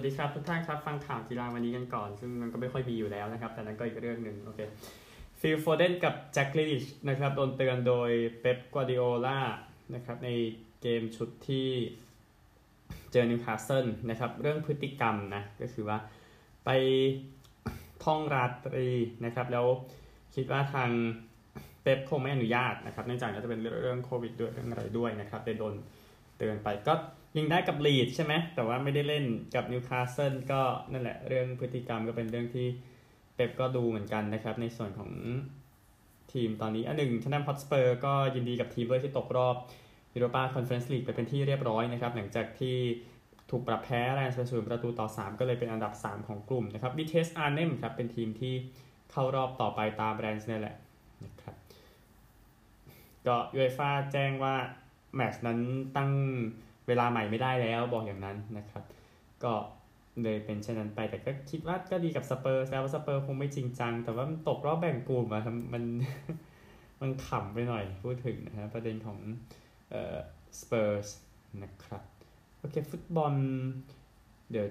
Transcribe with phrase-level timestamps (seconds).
[0.00, 4.60] สวัสดีครับทุกท่านครับ ฟังข่าวกีฬาวันนี้กันก่อน ซึ่งมันก็ไม่ค่อยมีอยู่แล้วนะครับ แต่นั้นก็อีกเรื่องหนึ่งโอเค
[5.40, 8.10] ฟิลโฟเดนกับแจ็คกรีลิชนะครับโดนเตือนโดย
[8.40, 9.38] เป๊ปกวาร์ดิโอลา
[9.94, 10.30] นะครับใน
[10.82, 11.68] เกมชุดที่
[13.12, 15.98] เจอนิวคาสเซิลนะครับเรื่องพฤติกรรมนะก็คือว่า
[16.64, 16.70] ไป
[18.04, 18.88] ท่องราตรี
[19.24, 19.66] นะครับ แล้ว
[20.34, 20.90] คิดว่าทาง
[21.82, 25.74] เป๊ปคงไม่อนุญาตนะครับเนื่องจากจะเป็นเรื่องโควิดด้วยเรื่องอะไรด้วยนะครับเลยโดน
[26.40, 26.94] เตือนไปก็
[27.36, 30.60] ยิงได้กับลีดส์ใช่ไหมแต่ว่าไม่ได้เล่นกับนิวคาสเซิลก็
[30.92, 32.66] นั่นแหละเรื่องพฤติกรรมก็เป็นเรื่องที่
[33.34, 35.10] เป๊ปก็ดูเหมือนกันนะครับ ในส่วนของ
[36.32, 39.56] ทีมตอนนี้อันหนึ่งท็อตแนมฮอตสเปอร์ก็ยินดีกับทีมด้วยที่ตกรอบ
[40.14, 42.76] ยูโรปาคอนเฟอเรนซ์ลีกไปเป็นที่เรียบร้อยนะครับ หลังจากที่
[43.50, 48.54] ถูกปรับแพ้แรนส์ศูนย์ประตูต่อ 3 ก็เลยเป็นอันดับ 3 ของกลุ่มนะครับวิเทสส์อาร์เนมครับเป็นทีมที่
[49.12, 50.76] เข้ารอบต่อไปตามแรนส์นี่แหละ
[51.24, 51.54] นะครับ
[53.26, 54.54] ก็ยูเอฟ่าแจ้งว่า
[55.16, 55.58] แมตช์นั้น
[55.96, 56.10] ตั้ง
[56.86, 58.82] เวลาใหม่ไม่ได้แล้วบอกอย่างนั้นนะครับ
[59.44, 59.52] ก็
[60.22, 65.42] เลยเป็นเช่นนั้นไปแต่ก็คิดว่าก็ดีกับสเปอร์แล้วสเปอร์คงไม่จริงจัง แต่ว่ามันตกรอบแบ่งกลุ่มอะ
[65.74, 65.84] มัน
[67.00, 69.18] มันขำไปหน่อยพูดถึงนะฮะประเด็นของ
[69.90, 70.16] เอ่อ
[70.60, 71.08] สเปอร์ส
[71.62, 72.02] นะครับ
[72.58, 73.34] โอเคฟุตบอล
[74.50, 74.66] เดี๋ยว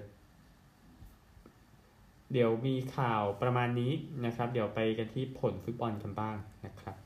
[2.32, 3.92] เดี๋ยวมีข่าวประมาณนี้
[4.26, 6.96] นะครับ เดี๋ยวไปกันที่ผลฟุตบอลกันบ้างนะครับ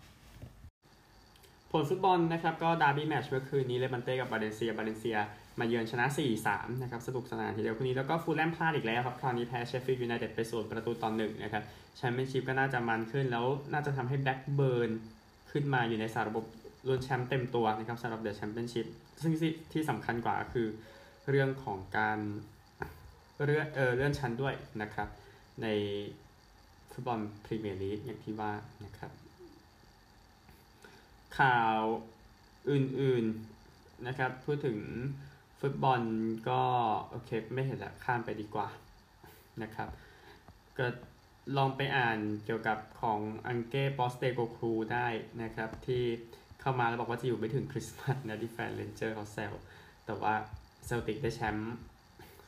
[1.76, 5.16] ผลฟุตบอลนะครับก็ดาร์บี้แมตช์เมื่อคืนนี้เลบันเต้กับบาเลนเซียบาเลนเซีย
[5.58, 6.06] มาเยือนชนะ
[6.44, 11.62] 4-3 นะครับสนุกสนานทีเดียวคืนนี้แล้วก็ฟูแลมพลาดอีกแล้วครับ คราวนี้แพ้เชฟฟิลด์ยูไนเต็ดไปศูนย์ประตูต่อหนึ่งนะครับ
[11.96, 14.90] แชมเปี้ยนชิพก็น่าจะมันขึ้นแล้วน่าจะทำให้แบล็กเบิร์น
[15.50, 16.44] ขึ้นมาอยู่ในสารบบ
[16.86, 18.86] ลุ้นแชมป์เต็มตัวนะครับสำหรับเดอะแชมเปี้ยนชิพ
[19.22, 19.32] ซึ่ง
[19.72, 20.66] ที่สำคัญกว่าคือ
[21.30, 22.18] เรื่องของการ
[23.34, 25.08] เลื่อนเออเลื่อนชั้นด้วยนะครับ
[25.62, 25.66] ใน
[26.92, 28.52] ฟุตบอลพรีเมียร์ลีกอย่างที่ว่า
[28.84, 29.10] นะครับ
[31.38, 31.78] ข่าว
[32.70, 34.78] อื่นๆนะครับ พูดถึง
[35.60, 36.00] ฟุตบอล
[36.48, 36.62] ก็
[37.10, 38.68] โอเคไม่เห็นละข้ามไปดีกว่า
[39.62, 39.88] นะครับ
[40.78, 40.86] ก็
[41.56, 45.06] ลองไปอ่านเกี่ยวกับของอังเก้ปอสเตโคกลูได้
[45.42, 46.02] นะครับ ที่
[46.60, 49.52] เข้ามาแล้วบอกว่าจะอยู่ไปถึงคริสต์มาสนะที่แฟนเรนเจอร์เขาแซว
[50.06, 50.34] แต่ว่า
[50.86, 51.74] เซลติกได้แชมป์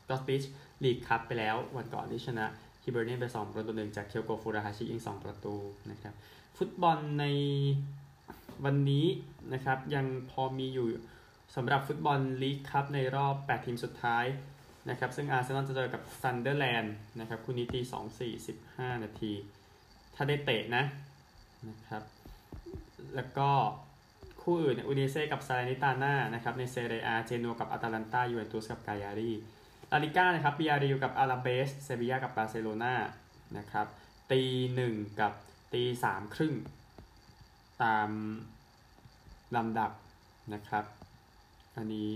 [0.09, 0.43] สกอตติช
[0.85, 2.47] ลีกคัพไปแล้ววันก่อนที่ชนะ
[2.83, 5.55] ฮิเบอร์เนียนไป 2 ประตูต่อหนึ่งจากเคียวโกฟุรุฮาชิยิง 2 ประตู
[5.91, 6.15] นะครับ
[6.57, 7.25] ฟุตบอลใน
[8.65, 9.07] วันนี้
[9.53, 10.87] นะครับยังพอมีอยู่
[11.57, 14.25] สำหรับฟุตบอลลีกครับในรอบ 8 ทีมสุดท้าย
[14.91, 19.33] นะครับซึ่งอาร์เซนอลจะเจอกับซันเดอร์แลนด์นะครับคู่นี้ตี2 4 15นาที
[20.15, 20.85] ถ้าได้เตะนะ
[21.69, 22.03] นะครับ
[23.17, 23.51] แล้วก็
[24.43, 29.33] คู่อื่นอูดิเนเซ่กับซาแลร์นิตาน่านะครับในเซเรียเจนัวกับอาตาลันตายูเวนตุสกับกายารี
[29.93, 32.95] ลาลิก้านะครับบียาร์เรอัลกับอลาเบสเซบียากับบาร์เซโลนา
[33.59, 33.87] นะครับ
[34.33, 34.43] ตี
[34.75, 35.33] หนึ่งกับ
[35.75, 36.55] ตีสามครึ่ง
[37.85, 38.09] ตาม
[39.57, 39.91] ลำดับ
[40.55, 40.85] นะครับ
[41.77, 42.11] อันนี้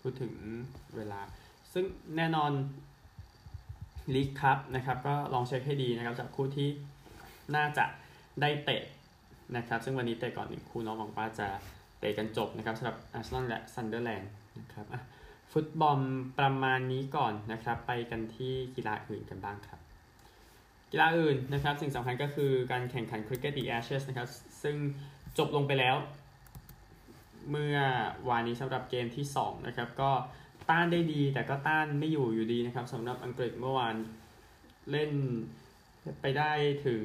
[0.00, 0.32] พูดถึง
[0.96, 1.20] เวลา
[1.72, 1.84] ซึ่ง
[2.16, 2.52] แน่นอน
[4.14, 6.68] ลีกคัพนะครับก็ลองเช็คให้ดีนะครับจากคู่ที่
[7.56, 7.84] น่าจะ
[8.40, 8.82] ได้เตะ
[9.56, 11.48] นะครับ ซึ่งวันนี้เตะก่อนหนึ่งคู่ต้องหวังว่าจะ
[11.98, 14.86] เตะกันจบนะครับสำหรับอาร์เซนอลและซันเดอร์แลนด์นะครับ
[15.52, 15.98] ฟุตบอล
[16.38, 19.80] ประมาณนี้ก่อนนะครับ ไปกันที่กีฬาอื่นกันบ้างครับ
[20.92, 24.28] กีฬาอื่นนะครับ สิ่งสำคัญก็คือการแข่งขันคริกเก็ตดิแอชเชสนะครับ
[24.66, 24.76] ซึ่ง
[25.38, 25.96] จบลงไปแล้ว
[27.50, 27.78] เมื่อ
[28.28, 30.10] วานนี้สำหรับเกมที่ 2 นะครับ ก็
[30.70, 33.94] ต้านได้ดีแต่ก็ต้านไม่อยู่อยู่ดีนะครับสำหรับอังกฤษเมื่อวาน
[34.90, 35.10] เล่น
[36.20, 36.52] ไปได้
[36.86, 37.04] ถึง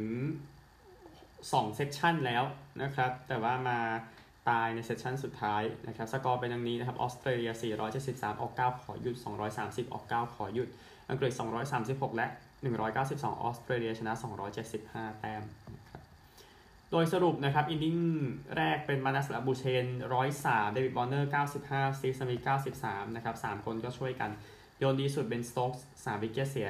[0.72, 2.44] 2 session แล้ว
[2.84, 3.80] นะครับ แต่ว่ามา
[4.50, 7.52] ตายใน session สุดท้ายนะครับ สกอร์เป็นดังนี้นะครับ ออสเตรเลีย
[7.98, 9.16] 473 ออก 9 ขอหยุด
[9.56, 10.68] 230 ออก 9 ขอหยุด
[11.10, 11.32] อังกฤษ
[11.76, 12.28] 236 และ
[12.86, 14.14] 192 ออสเตรเลียชนะ
[14.68, 15.44] 275 แต้ม
[15.76, 15.81] นะครับ
[16.92, 17.98] โดยสรุปนะครับอินดิ้ง
[18.58, 19.86] แรกเป็นมาร์นัสลาบูเชน
[20.30, 21.32] 103 เดวิดวอร์เนอร์
[21.64, 22.40] 95 สตีฟสมิธ
[22.78, 24.32] 93 นะครับ 3 คนก็ช่วยกัน
[24.80, 25.72] โยนดีสุดเป็นสโต๊ก
[26.06, 26.70] สาม wicket เสีย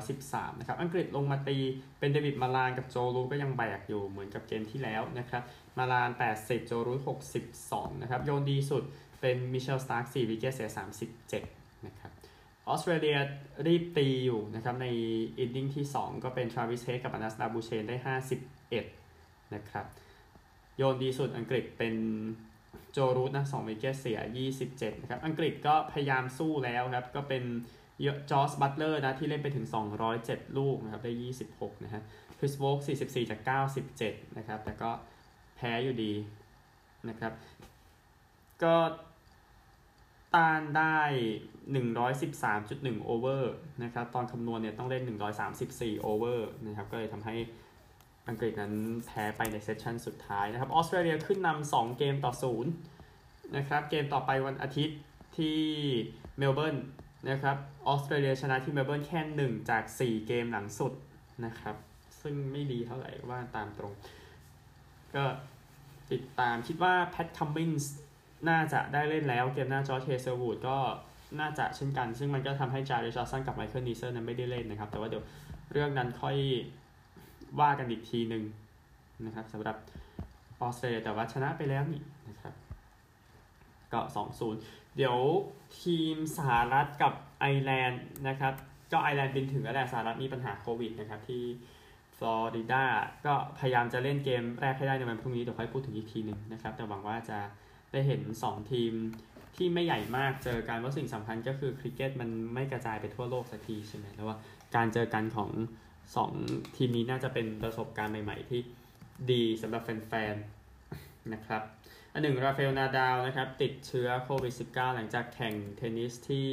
[0.00, 1.58] 113 นะครับ อังกฤษลงมาตี
[1.98, 5.42] เป็นเดวิดมาลานกับโจรูทก็ยังแบกอยู่เหมือนกับเกมที่แล้วนะครับ
[5.78, 6.94] มาลาน 80 โจรูท
[7.48, 8.82] 62 นะครับ โยนดีสุด
[9.20, 10.70] เป็นมิตเชลสตาร์ก4 wicket เสีย
[11.26, 12.10] 37 นะครับ
[12.68, 13.18] ออสเตรเลีย
[13.66, 14.86] รีบตีอยู่นะครับใน
[15.38, 17.96] อินดิ้งที่ 2 ก็เป็นทราวิสเฮดกับมาร์นัสลาบูเชนได้
[18.72, 19.03] 51
[19.54, 19.86] นะครับ
[20.76, 21.94] โยนดีสุดอังกฤษเป็น
[22.92, 24.18] โจรูทนะ2 wicket เสีย
[24.60, 27.44] 27 นะครับ อังกฤษก็พยายามสู้แล้วครับ ก็เป็น
[28.30, 29.66] จอสบัตเลอร์นะที่เล่นไปถึง
[30.10, 31.12] 207 ลูกนะครับ ได้
[31.48, 32.02] 26 นะฮะ
[32.38, 33.40] คริสโวกส์ 44 จาก
[33.88, 34.90] 97 นะครับ แต่ก็
[35.56, 36.12] แพ้อยู่ดี
[37.08, 37.32] นะครับ
[38.62, 38.76] ก็
[40.34, 40.98] ต้านได้
[42.00, 45.02] 113.1 over นะครับ ตอนคำนวณเนี่ยต้องเล่น
[45.52, 47.36] 134 over นะครับ ก็เลยทำให้
[48.28, 48.74] อังกฤษนั้น
[49.06, 52.32] แพ้ไปใน session สุดท้ายนะครับออสเตรเลียขึ้นนำ2เกมต่อ
[52.92, 54.98] 0นะครับเกมต่อไปวันอาทิตย์
[55.36, 55.58] ที่
[56.38, 56.76] เมลเบิร์น
[57.30, 57.56] นะครับ
[57.88, 60.92] ออสเตรเลียชนะที่เมลเบิร์นแค่หนึ่งจาก 4 เกมหลังสุด
[61.44, 61.76] นะครับ
[62.22, 63.92] ซึ่งไม่ดีเท่าไหร่ว่าตามตรง
[65.14, 65.24] ก็
[66.12, 67.92] ติดตามคิดว่าแพทคัมมินส์
[68.48, 70.78] น่าจะได้เล่นแล้วเกมหน้าจอชเฮเซิลวูดก็
[71.40, 75.24] น่าจะเช่นกัน ซึ่งมันก็ทำให้จายริชาร์ดสันกับไมเคิลนีเซอร์นั้นไม่ได้เล่นนะครับ แต่ว่าเดี๋ยว
[75.72, 76.36] เรื่องนั้นค่อย
[77.60, 78.44] ว่ากันอีกทีหนึ่ง
[79.26, 79.76] นะครับสำหรับ
[80.60, 82.54] ออสเตรเลียแต่ว่าชนะไปแล้วนี่นะครับ
[83.92, 84.00] ก็
[84.48, 85.16] 2-0 เดี๋ยว
[85.82, 88.54] ทีมสหรัฐกับไอร์แลนด์นะครับ
[88.92, 91.42] ก็ไอร์แลนด์บินถึงแล้วแหละสหรัฐมีปัญหาโควิดนะครับที่
[92.16, 92.84] ฟลอริดา
[93.26, 97.38] ก็พยายามจะเล่นเกมแรกให้ได้ในวันพรุ่งนี้เดี๋ยวค่อยพูดถึงอีกทีหนึ่งนะครับแต่หวังว่าจะ
[97.92, 98.92] ได้เห็น 2 ทีม
[99.56, 104.36] ที่ไม่ใหญ่มากเจอกันว่าสิ่งสำคัญก็คือคริกเก็ตมันไม่กระจายไปทั่วโลกสักทีใช่ไหมแล้วว่า
[104.76, 105.50] การเจอกันของ
[106.12, 108.60] 2ทีมนี้น่าจะเป็นประสบการณ์ใหม่ ๆ ที่
[109.30, 111.62] ดีสำหรับแฟนๆนะครับ
[112.12, 116.50] อันหนึ่งราฟาเอลนาดาลนะครับ ติดเชื้อโควิด -19 หลังจากแข่งเทนนิสที่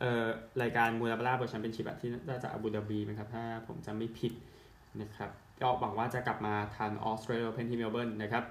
[0.00, 0.26] เอ่อ
[0.62, 4.32] รายการมูบาดาลาเวิลด์แชมเปี้ยนชิพที่น่าจะอาบูดาบีนะครับ ถ้าผมจำไม่ผิด
[5.02, 8.44] นะครับก็หวังว่าจะกลับมาทันออสเตรเลียนโอเพนที่เมลเบิร์นนะครับ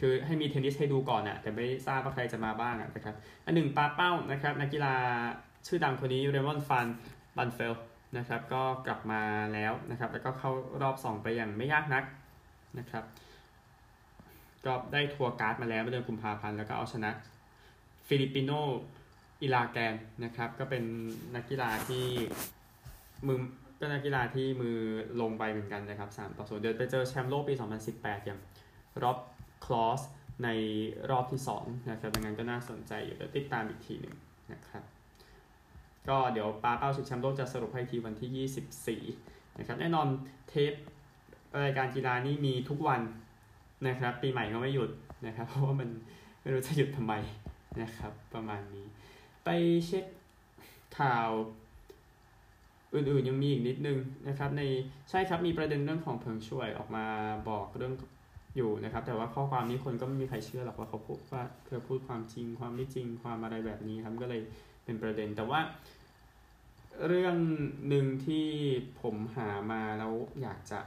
[0.00, 3.14] คือให้มีเทนนิสให้ดูก่อนอะแต่ไม่ทราบว่าใครจะมาบ้างอะนะครับ
[3.44, 4.94] อันหนึ่งปาเป้านะครับนักกีฬา
[5.66, 6.86] ชื่อดังคนนี้เรย์มอนด์ฟาน
[7.36, 7.74] บาร์เนเวลด์
[8.18, 9.22] นะครับก็กลับมา
[9.54, 10.50] แล้วนะครับ แล้วก็เข้า
[10.82, 12.04] รอบ 2 ไปอย่างไม่ยากนัก
[12.78, 13.04] นะครับ
[14.66, 17.10] ก็ได้ tour card มาแล้วเมื่อเดือนกุมภาพันธ์แล้วก็เอาชนะ
[18.08, 18.50] ฟิลิปปิโน
[19.42, 19.94] อิลาแกน
[20.24, 20.84] นะครับ ก็เป็น
[21.34, 22.04] นักกีฬาที่
[23.26, 23.38] มือ
[23.80, 24.76] ก็นักกีฬาที่มือ
[25.20, 27.54] ลงไปเหมือนกันนะครับ3ต่อ0เดี๋ยวไปเจอแชมป์โลกปี
[27.90, 28.40] 2018 อย่าง
[29.02, 29.18] รอบ
[29.64, 30.00] คลอส
[30.44, 30.48] ใน
[31.10, 34.14] รอบที่ 2 นะครับดังนั้นก็น่าสนใจอยู่เดี๋ยวติดตามอีกทีหนึ่ง
[36.10, 40.06] ก็เดี๋ยวปาเป้าชิงแชมป์โลกจะสรุปให้ทีวันที่ 24 นะครับ แน่นอน
[40.48, 40.72] เทป
[41.64, 43.00] รายการกีฬานี่มีทุกวัน
[43.88, 44.90] นะครับ ปีใหม่ก็ไม่หยุด
[45.26, 45.88] นะครับ เพราะว่ามัน
[46.40, 47.14] ไม่รู้จะหยุดทำไม
[47.82, 48.86] นะครับ ประมาณนี้
[49.44, 49.48] ไป
[49.86, 50.04] เช็ค
[50.98, 51.28] ข่าว
[52.94, 53.98] อื่นๆยังมีอีกนิดนึง
[54.28, 54.62] นะครับ ใน
[55.10, 57.04] ใช่ครับมีประเด็นเรื่องของเผิงช่วยออกมา
[57.48, 57.94] บอกเรื่อง
[58.56, 64.40] อยู่นะครับ แต่ว่าข้อความนี้คนก็ไม่มีใครเชื่อหรอกว่าเขาพูดว่าเธอพูดความจริงความไม่จริงความอะไรแบบนี้ครับก็เลย
[64.84, 65.60] เป็นประเด็นแต่ว่า
[67.06, 67.36] เรื่อง
[67.88, 68.46] หนึ่งที่
[69.00, 70.12] ผมหามาแล้ว
[70.42, 70.80] อยากจะ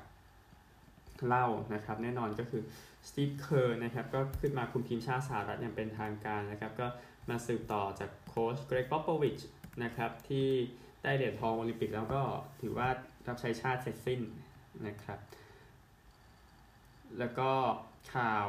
[1.28, 2.62] เล่านะครับ แน่นอนก็คือ
[3.08, 6.88] สตีฟเคอร์นะครับก็ขึ้นมาคุมทีมชาติสหรัฐอย่างเป็นทางการนะครับ ก็
[7.30, 9.40] มาสืบต่อจากโค้ชเกรก p อปโปวิช
[9.84, 10.48] นะครับที่
[11.04, 12.22] ได้เหรียญทองโอลิมปิกแล้วก็
[12.62, 12.90] ถือว่า
[13.28, 14.22] รับใช้ชาติเสร็จสิ้น
[14.88, 15.20] นะครับ
[17.20, 17.52] แล้วก็
[18.14, 18.48] ข่าว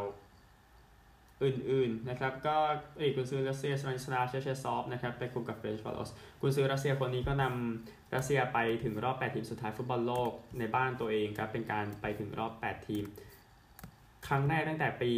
[1.45, 2.57] อื่นๆนะครับก็
[2.99, 6.11] เอกกุนซือรัสเซียสตานิสลาฟเชอร์เชซอฟนะครับไปคุมกับเฟเรนซ์วารอส
[6.41, 13.05] กุนซือรัสเซียคนนี้ก็นำรัสเซียไปถึงรอบ 8 ทีมสุดท้ายฟุตบอลโลกในบ้านตัวเองครับเป็นการไปถึงรอบ 8 ทีม
[14.27, 15.13] ครั้งแรกตั้งแต่ปี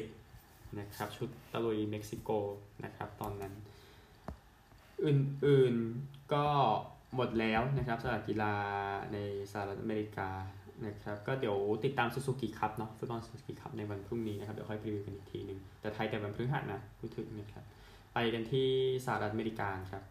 [0.00, 2.30] 1970 นะครับชุดตะลุยเม็กซิโก
[2.84, 3.54] นะครับตอนนั้น
[5.04, 6.46] อื่นๆก็
[7.14, 8.54] หมดแล้วนะครับสำหรับกีฬา
[9.12, 9.18] ใน
[9.52, 10.30] สหรัฐอเมริกา
[10.86, 17.64] นะครับก็เดี๋ยวติดตามซูซูกิคัพเนาะฟุตบอลซูซูกิคัพในวันพรุ่งนี้นะครับเดี๋ยวค่อย preview กันอีกทีหนึ่งแต่ไทยแต่วันพฤหัสนะพูดถึงนะครับ
[18.14, 18.68] ไปกันที่
[19.04, 20.02] สหรัฐอเมริกาครับ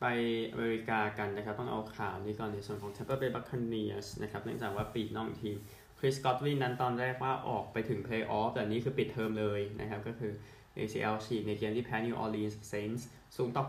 [0.00, 0.04] ไป
[0.52, 5.56] อเมริกากันนะครับ ต้องเอาข่าวนี้ก่อนในส่วนของ Tampa Bay Buccaneers นะครับเนื่องจากว่าปีกน้องทีม
[5.98, 10.32] คริสก็อดวินนั้นตอนแรกว่าออกไปถึงเพลย์ออฟแต่นี้คือปิดเทอมเลยนะครับ ก็คือ
[10.76, 13.02] ACL ฉีกในเกมที่แพ้ New Orleans Saints
[13.36, 13.64] ศูนย์ต่อ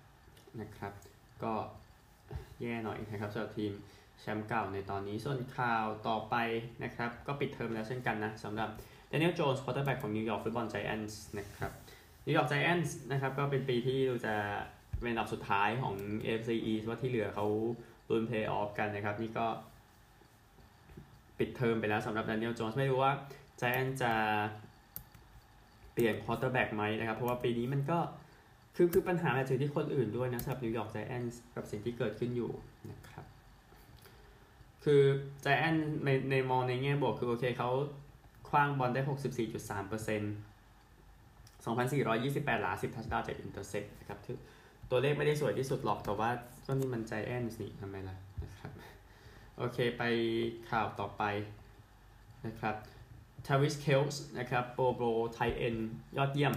[0.00, 0.92] 9นะครับ
[1.42, 1.54] ก็
[2.60, 3.72] แย่หน่อยนะครับสำหรับทีม
[4.20, 6.34] แชมป์เก่าในตอนนี้ ส่วนข่าวต่อไป
[6.84, 8.68] นะครับ ก็ปิดเทอมแล้วเช่นกันนะสำหรับ
[9.10, 11.72] Daniel Jones quarterback ของ New York Football Giants นะครับ
[12.26, 14.34] New York Giants นะครับก็เป็นปีที่เราจะ
[15.02, 15.94] เป็นอันดับสุดท้ายของ
[16.24, 17.46] AFC East ว่าที่เหลือเขา
[18.10, 19.46] ลุ้นเพลย์ออฟกันนะครับ นี่ก็
[21.38, 23.12] ปิดเทอมไปแล้วสำหรับ Daniel Jones ไม่รู้ว่า
[23.60, 24.12] Giants จะ
[25.92, 27.98] เปลี่ยน quarterback ไหมนะครับ เพราะว่าปีนี้มันก็
[28.76, 32.50] คือคือปัญหาอาจจะที่คนอื่นด้วยนะสำหรับนิวยอร์กไจแอนท์กับสิ่งที่เกิดขึ้นอยู่
[34.88, 35.02] คือ
[35.42, 37.70] ไจแอนในในมองในแง่บวกคือโอเคเขา
[38.48, 39.00] คว้างบอลได้
[39.44, 40.34] 64.3เปอร์เซ็นต์
[41.64, 44.18] 2,428 หลา 10 touchdown เจ็ด intercept นะครับ
[44.90, 46.30] ตัวเลขไม่ได้สวยที่สุดหรอก แต่ว่า
[46.66, 48.70] ก็นี่มันไจแอนท์นี่ทำไมล่ะนะครับ
[49.58, 50.02] โอเคไป
[50.70, 51.22] ข่าวต่อไป
[52.46, 52.74] นะครับ
[53.46, 55.02] ทราวิสเคลซีนะครับ Pro Bowl
[55.32, 55.76] tight end
[56.16, 56.54] ยอดเยี่ยม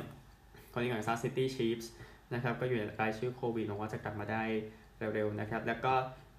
[0.71, 1.91] คนนี้ของแคนซัสซิตี้ชีฟส์
[2.33, 4.43] นะครับ ก็อยู่ในรายชื่อโควิดหวังว่าจะกลับมาได้
[5.13, 5.93] เร็วๆนะครับ แล้วก็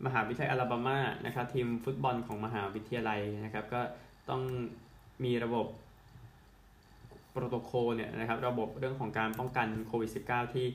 [0.07, 3.80] มหาวิทยาลัยอลาบามานะครับทีมฟุตบอลของมหาวิทยาลัยนะครับ ก็
[4.30, 4.42] ต้อง
[5.25, 5.66] มีระบบ
[7.30, 10.66] โปรโตโคลเนี่ยนะครับระบบเรื่องของการป้องกันโควิด -19 ที่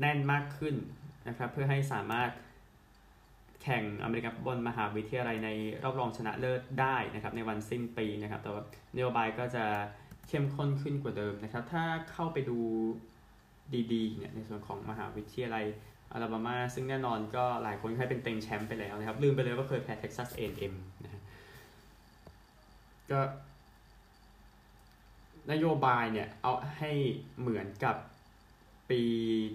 [0.00, 0.74] แน่นมากขึ้น
[1.28, 2.30] นะครับเพื่อให้สามารถ
[3.62, 5.50] แข่งอเมริกันฟุตบอลมหาวิทยาลัยใน
[5.82, 8.62] รอบรองชนะเลิศได้นะครับในวันสิ้นปีนะครับแต่ว่า
[8.94, 9.64] นโยบายก็จะ
[10.28, 12.58] เข้มข้นขึ้นกว่าเดิมนะครับ ถ้าเข้าไปดู
[13.92, 15.64] ดีๆเนี่ยในส่วนของมหาวิทยาลัย
[16.12, 20.74] อลาบามา ซึ่งแน่นอนก็หลายคนเคยเป็นเต็งแชมป์ไปแล้วนะครับ ลืมไปเลยว่าเคยแพ้เท็กซัสเอแอนด์เอ็ม
[21.04, 21.22] นะฮะ
[23.10, 23.20] ก็
[25.52, 26.92] นโยบายเนี่ย เอาให้
[27.40, 27.96] เหมือนกับ
[28.90, 29.02] ปี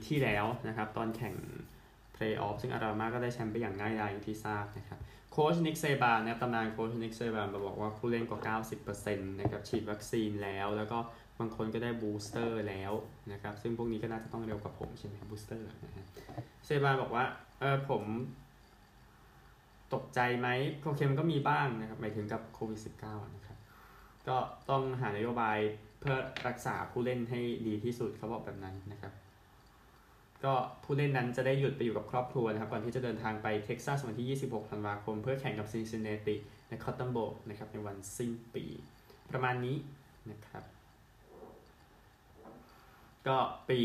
[0.08, 1.36] ที่แล้วนะครับ ตอนแข่ง
[2.14, 5.00] เพลย์ออฟซึ่ง Alabama ก็ได้แชมป์ไปอย่างง่ายดายอย่างที่ทราบนะครับ
[5.32, 11.00] โค้ช Nick Saban นะตำนานโค้ช Nick Saban มาบอกว่าผู้เล่นกว่า 90%นะครับ ฉีดวัคซีนแล้วแล้วก็
[11.40, 12.94] บางคนก็ได้ booster แล้ว
[13.32, 16.06] นะครับ ซึ่งพวกนี้ก็น่าจะต้องเร็วกว่าผมใช่ไหม booster นะฮะ
[16.66, 17.26] Saban บอกว่า
[17.60, 18.04] เออผม
[19.94, 20.48] ตกใจไหม
[20.84, 23.58] โอเคมันก็มีบ้างนะครับหมายถึงกับโควิด -19 นะครับ
[24.28, 24.38] ก็
[24.70, 25.58] ต้องหานโยบาย
[26.00, 26.16] เพื่อ
[26.48, 29.14] รักษาผู้เล่นให้ดีที่สุดเขาบอกแบบนั้นนะครับ
[30.44, 36.36] ก็ผู้เล่นนั้นจะได้หยุดไปอยู่กับครอบครัวนะครับ ก่อนที่จะเดินทางไปเท็กซัสวันที่ 26 ธันวาคม เพื่อแข่งกับ Cincinnati
[36.70, 37.18] ใน Cotton Bowl
[37.50, 38.66] นะครับในวันสิ้นปี
[39.32, 39.78] ประมาณนี้
[40.32, 40.64] นะครับ
[43.28, 43.38] ก็
[43.70, 43.80] ปี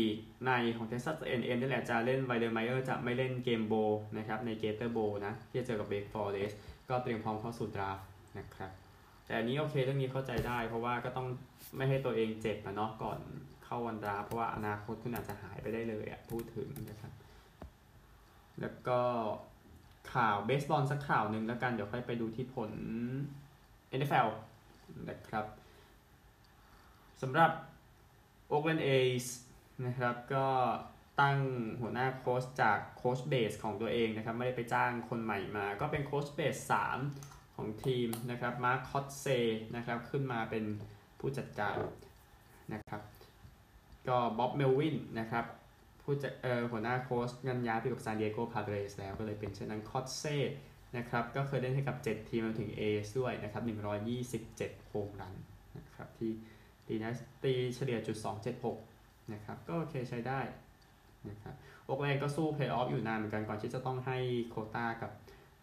[0.45, 3.73] ในของเท็กซัสเอ็นเอ็นนี่แหละจะเล่นไวเดอร์ไมเออร์จะไม่เล่นเกมโบ
[4.17, 6.51] นะครับในเกเตอร์โบนะที่จะเจอกับเบคฟอร์เรส
[6.89, 7.99] ก็เตรียมพร้อมเข้าสู่ดราฟ
[8.37, 8.71] นะครับ
[9.25, 11.27] แต่อันนี้โอเคเรื่องนี้เข้าใจได้ เพราะว่าก็ต้อง
[11.77, 13.19] ไม่ให้ตัวเองเจ็บนะเนาะก่อน
[13.65, 17.13] เข้าวันดราเพราะว่าอนาคตคุณอาจจะหายไปได้เลยอะพูดถึงนะครับ
[18.61, 18.99] แล้วก็
[20.13, 22.71] ข่าวเบสบอลสักข่าวหนึ่งแล้วกันเดี๋ยวค่อยไปดูที่ผล
[23.99, 24.29] NFL
[25.09, 25.45] นะครับ
[27.21, 27.51] สำหรับ
[28.51, 29.25] Oakland A's
[29.85, 30.47] นะครับก็
[31.21, 31.39] ตั้ง
[31.81, 36.55] หัวหน้าโค้ชจากโค้ชเบสของตัวเองนะครับ ไม่ได้ไปจ้างคนใหม่มา ก็เป็นโค้ชเบส
[37.09, 39.25] 3ของทีมนะครับ Mark Kotsay
[39.75, 40.63] นะครับขึ้นมาเป็น
[41.19, 41.77] ผู้จัดการ
[42.73, 43.01] นะครับ
[44.07, 45.45] ก็ Bob Melvin นะครับ
[46.01, 50.37] ผู้จะเอ่อหัวหน้าโค้ชงันย้ายไปกับ San Diego Padres แล้วก็เลยเป็นเช่นนั้น Kotsay
[50.97, 52.81] นะครับก็เคยเล่นให้กับ 7 ทีมมาถึงเอ
[53.19, 53.63] ด้วยนะครับ
[54.47, 55.33] 127 โฮมรัน
[55.77, 56.31] นะครับที่
[56.91, 58.17] ตีนะตีเฉลี่ยจุด
[58.75, 60.39] 276นะครับก็โอเคใช้ได้
[61.29, 61.55] นะครับ
[61.85, 64.17] Oakland ก็สู้เพลย์ออฟอยู่นานเหมือนกันก่อนที่จะต้องให้
[64.49, 65.11] โควต้ากับ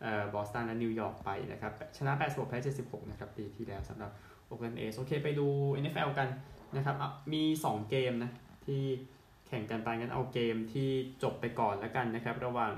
[0.01, 4.11] เอ่อบอสตันและนิวยอร์กไปนะครับชนะ 86 แพ้ 76 นะครับ ปีที่แล้วสำหรับ
[4.47, 5.47] Oakland A's โอเค ไปดู
[5.83, 6.29] NFL กัน
[6.77, 6.97] นะครับ
[7.33, 8.31] มี 2 เกมนะ
[8.67, 8.83] ที่
[9.49, 10.89] แข่งกันไปงั้นเอาเกมที่
[11.23, 12.75] จบไปก่อนแล้วกันนะครับ ระหว่าง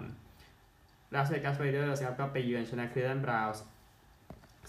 [1.15, 3.59] Las Vegas Raiders ครับ ก็ไปเยือนชนะ Cleveland Browns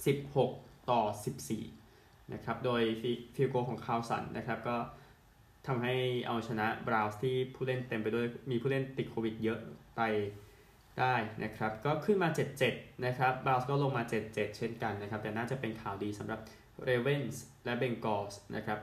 [0.10, 1.02] 16 ต่อ
[1.46, 1.81] 14
[2.34, 2.82] นะครับ โดย
[3.36, 4.78] field goal ของ Carlson นะครับก็
[5.68, 5.96] ทำให้
[6.28, 9.60] เอาชนะ Browns ที่ผู้เล่นเต็มไปด้วยมีผู้เล่นติดโควิดเยอะ
[9.98, 10.02] ไป
[11.00, 12.30] ได้นะครับ ก็ขึ้นมา
[12.68, 16.40] 7-7 นะครับ Browns ก็ลงมา 7-7 เช่นกันนะครับ แต่น่าจะเป็นข่าวดีสำหรับ
[16.88, 17.36] Ravens
[17.66, 18.80] และ Bengals นะครับ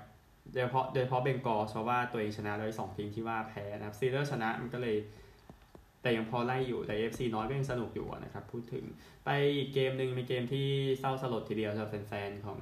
[0.52, 4.96] โดยเฉพาะโดยเฉพาะ Bengals เพราะว่าตัวเองชนะเลยสองทีมที่ว่าแพ้นะครับ Steelers ชนะมันก็เลย
[6.02, 8.84] แต่ยังพอไล่อยู่แต่ FC น้อยก็ยังสนุกอยู่นะครับ พูดถึง
[9.24, 10.66] ไปอีกเกมหนึ่งมีเกมที่
[10.98, 12.60] เศร้าสลดทีเดียวสำหรับแฟนๆของ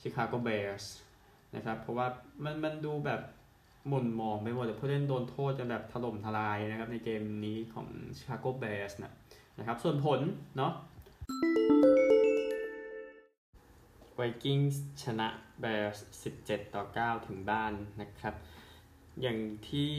[0.00, 0.84] Chicago Bears
[1.56, 2.06] นะครับ เพราะว่า
[2.44, 3.20] มันมันดูแบบ
[3.88, 7.86] หม่นมองไปหมดเลยผู้เล่นโดนโทษจนแบบถล่มทลายนะครับ ในเกมนี้ของ
[8.16, 8.92] Chicago Bears
[9.58, 10.20] นะครับ ส่วนผล
[10.56, 10.72] เนาะ
[14.14, 14.58] Vikings
[15.02, 15.28] ชนะ
[15.60, 15.98] Bears
[16.42, 18.34] 17 ต่อ 9 ถึงบ้านนะครับ
[19.22, 19.38] อย่าง
[19.68, 19.92] ที่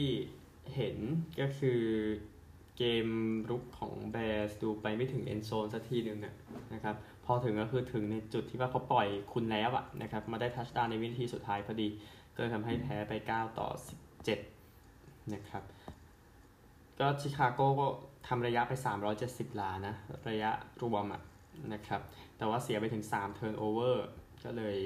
[0.74, 0.96] เห็น
[1.40, 1.82] ก็คือ
[2.78, 3.06] เกม
[3.50, 6.18] รุกของ Bears ดูไปไม่ถึง end zone สักทีหนึ่ง
[6.74, 11.88] นะครับ พอถึงก็คือถึงในจุดที่ว่าเขาปล่อยคุณแล้วอะนะครับมาได้ touchdown ในวินาทีสุดท้ายพอดี
[12.36, 13.68] ก็ทำให้แพ้ไป 9 ต่อ
[14.50, 15.62] 17 นะครับ
[17.00, 17.86] ก็ชิคาโกก็
[18.28, 18.72] ทำระยะไป
[19.16, 19.94] 370ลานะ
[20.28, 20.50] ระยะ
[20.82, 21.22] รวมอะ
[21.72, 22.00] นะครับ
[22.36, 23.96] แต่ว่าเสียไปถึง 3 turnover
[24.44, 24.78] ก็เลย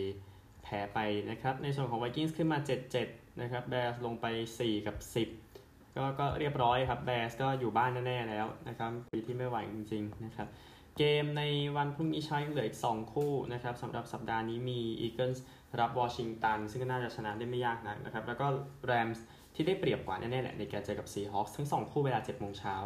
[0.63, 0.99] แพ้ไป
[1.31, 2.59] นะครับ ในส่วนของ Vikings ขึ้นมา
[3.01, 4.27] 7-7 นะครับแบร์สลงไป
[4.59, 4.97] 4 กับ
[5.45, 10.49] 10ก็ก็เรียบร้อยครับแบสก็อยู่บ้านแน่ๆแล้วนะครับปีที่ไม่ไหวจริงๆนะครับ
[10.97, 11.43] เกมใน
[11.77, 15.39] วันพรุ่งนี้ใช้เหลืออีก 2 คู่นะครับสำหรับสัปดาห์นี้มี Eagles
[15.81, 18.47] รับวอชิงตันซึ่งก็น่าจะชนะได้ไม่ยากนักนะครับ แล้วก็
[18.91, 19.19] Rams
[19.55, 22.77] ที่ได้เปรียบกว่าแน่ๆแหละในการเจอกับ Seahawks ทั้ง 2 คู่เวลา7โมงเช้า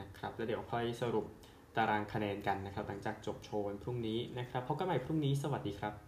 [0.00, 1.26] นะครับ แล้วเดี๋ยวค่อยสรุป
[1.76, 6.05] ตารางคะแนนกันนะครับ หลังจากจบโชว์วันพรุ่งนี้นะครับพบกันใหม่พรุ่งนี้สวัสดีครับ